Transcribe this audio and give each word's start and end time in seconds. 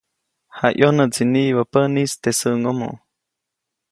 Jayʼonäʼtsi 0.57 1.23
niʼibä 1.33 1.63
päʼnis 1.73 2.11
teʼ 2.21 2.35
säʼŋomo. 2.39 2.89